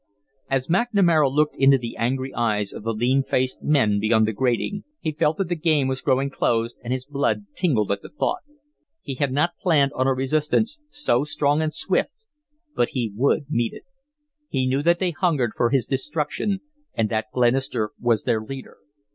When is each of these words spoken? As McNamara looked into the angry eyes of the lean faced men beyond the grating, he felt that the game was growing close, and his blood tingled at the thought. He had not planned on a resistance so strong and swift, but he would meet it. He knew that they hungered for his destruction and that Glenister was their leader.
As 0.49 0.65
McNamara 0.65 1.31
looked 1.31 1.55
into 1.57 1.77
the 1.77 1.95
angry 1.95 2.33
eyes 2.33 2.73
of 2.73 2.81
the 2.81 2.91
lean 2.91 3.21
faced 3.21 3.61
men 3.61 3.99
beyond 3.99 4.27
the 4.27 4.33
grating, 4.33 4.83
he 4.99 5.11
felt 5.11 5.37
that 5.37 5.47
the 5.47 5.55
game 5.55 5.87
was 5.87 6.01
growing 6.01 6.31
close, 6.31 6.73
and 6.83 6.91
his 6.91 7.05
blood 7.05 7.45
tingled 7.53 7.91
at 7.91 8.01
the 8.01 8.09
thought. 8.09 8.41
He 9.03 9.13
had 9.13 9.31
not 9.31 9.59
planned 9.61 9.91
on 9.93 10.07
a 10.07 10.13
resistance 10.15 10.79
so 10.89 11.23
strong 11.23 11.61
and 11.61 11.71
swift, 11.71 12.13
but 12.75 12.89
he 12.93 13.11
would 13.15 13.45
meet 13.47 13.73
it. 13.73 13.83
He 14.49 14.65
knew 14.65 14.81
that 14.81 14.97
they 14.97 15.11
hungered 15.11 15.51
for 15.55 15.69
his 15.69 15.85
destruction 15.85 16.61
and 16.95 17.07
that 17.09 17.27
Glenister 17.31 17.91
was 17.99 18.23
their 18.23 18.41
leader. 18.41 18.77